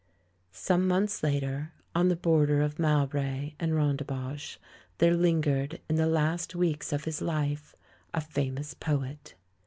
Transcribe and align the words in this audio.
Some 0.55 0.87
months 0.87 1.21
later, 1.21 1.73
on 1.93 2.07
the 2.09 2.15
border 2.15 2.63
of 2.63 2.79
Mowbray 2.79 3.53
and 3.59 3.75
Rondebosch, 3.75 4.57
there 4.97 5.15
lingered, 5.15 5.79
in 5.87 5.95
the 5.97 6.07
last 6.07 6.55
weeks 6.55 6.91
of 6.91 7.03
his 7.03 7.21
life, 7.21 7.75
a 8.11 8.19
famous 8.19 8.73
poet. 8.73 9.35